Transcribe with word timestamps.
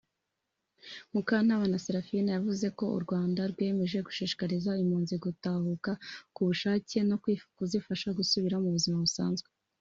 Mukantabana 1.13 1.77
Seraphine 1.85 2.29
yavuze 2.37 2.65
ko 2.77 2.85
u 2.97 2.99
Rwanda 3.03 3.41
rwiyemeje 3.51 3.97
gushishikariza 4.07 4.71
impunzi 4.83 5.15
gutahuka 5.23 5.91
ku 6.33 6.41
bushake 6.47 6.97
no 7.09 7.17
kuzifasha 7.57 8.07
gusubira 8.17 8.55
mu 8.63 8.69
buzima 8.75 8.97
busanzwe 9.05 9.47